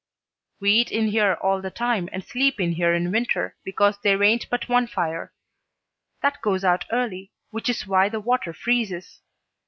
"We 0.59 0.71
eat 0.71 0.91
in 0.91 1.09
here 1.09 1.33
all 1.43 1.61
the 1.61 1.69
time 1.69 2.09
and 2.11 2.23
sleep 2.23 2.59
in 2.59 2.71
here 2.71 2.91
in 2.91 3.11
winter, 3.11 3.55
because 3.63 3.99
there 3.99 4.23
ain't 4.23 4.49
but 4.49 4.67
one 4.67 4.87
fire. 4.87 5.31
That 6.23 6.41
goes 6.41 6.63
out 6.63 6.85
early, 6.91 7.33
which 7.51 7.69
is 7.69 7.85
why 7.85 8.09
the 8.09 8.19
water 8.19 8.51
freezes. 8.51 9.21